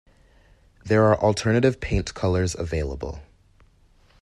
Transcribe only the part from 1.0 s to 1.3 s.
are